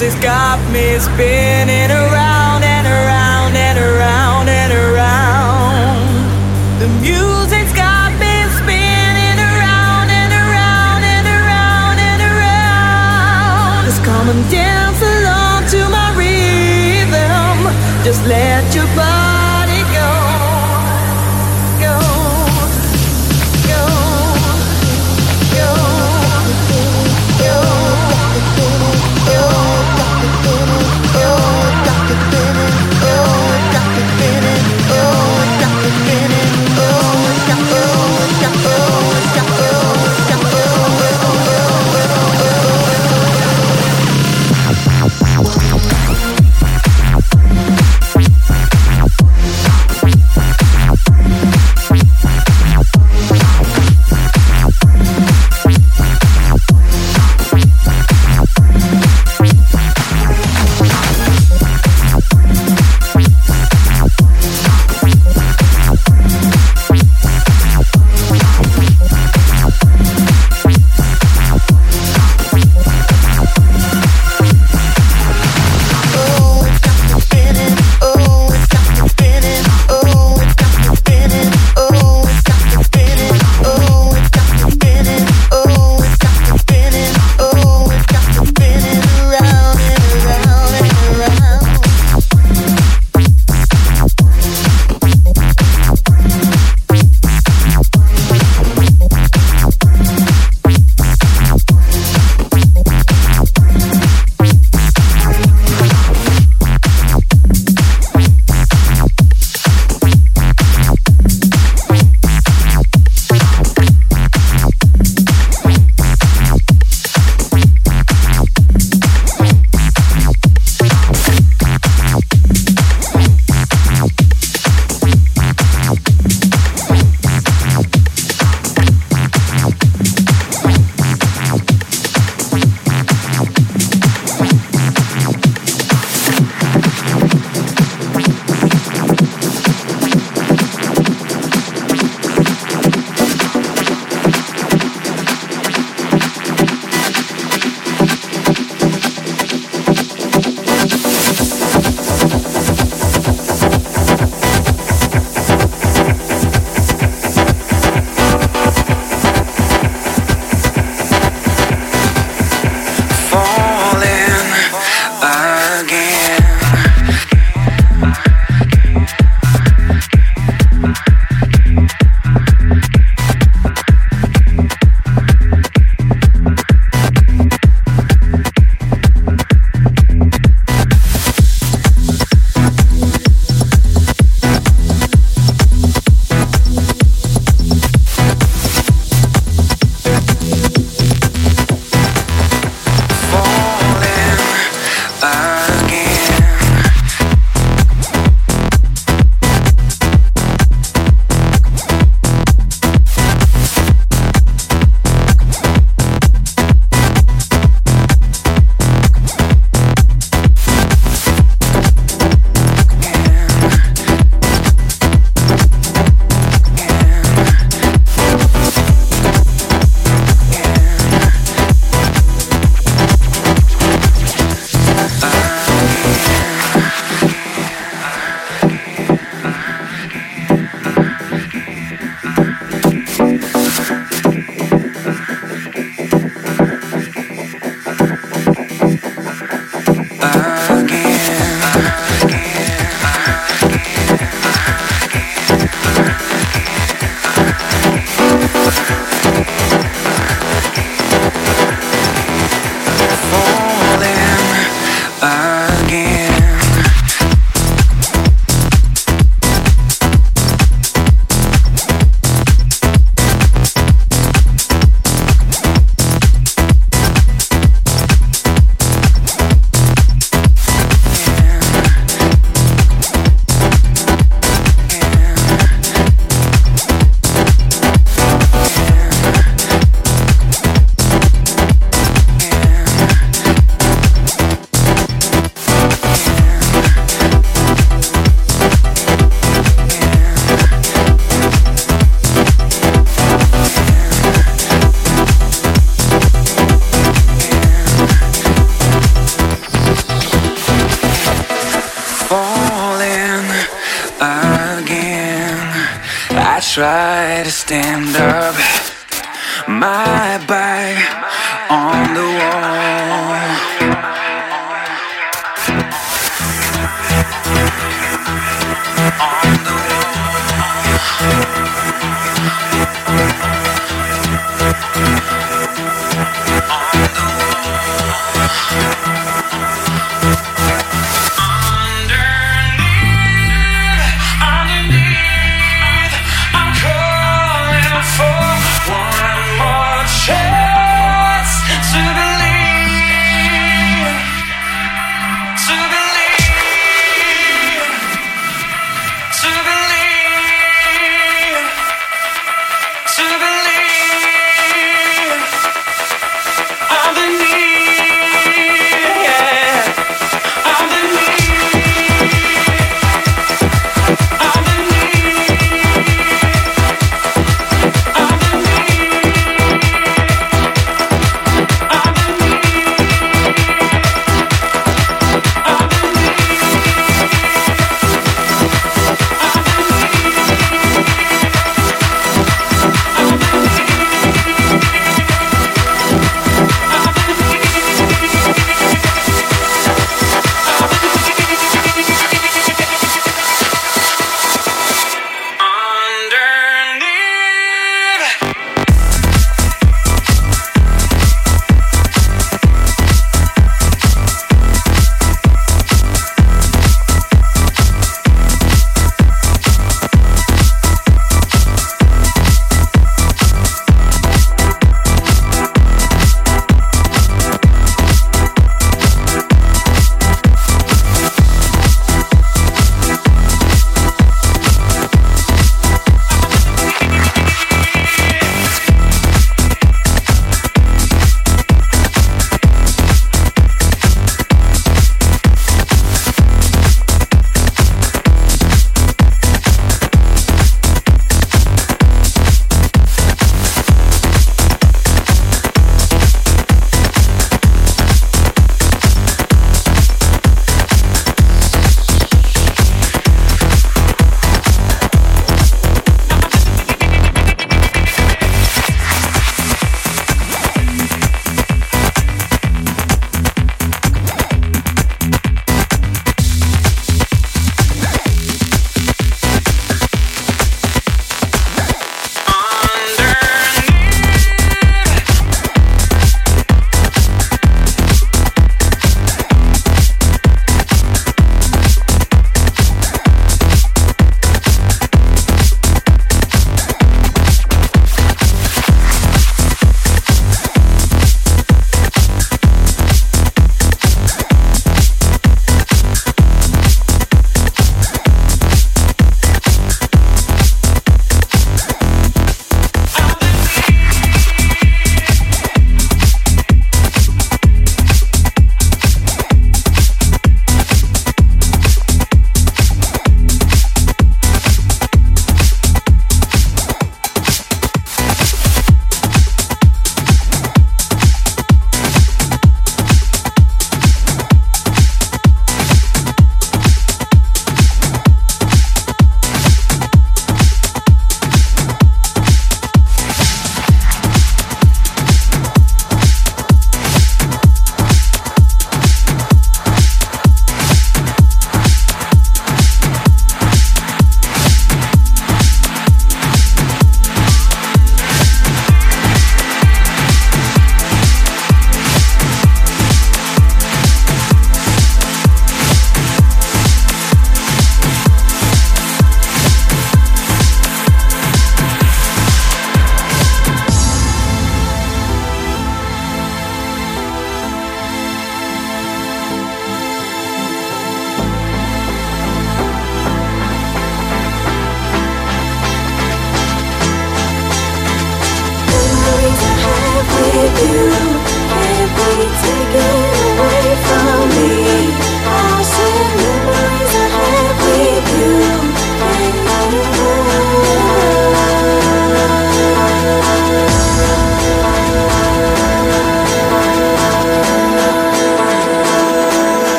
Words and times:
music's 0.00 0.24
got 0.24 0.58
me 0.72 0.98
spinning 0.98 1.90
around. 1.90 2.09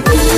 baby. 0.00 0.37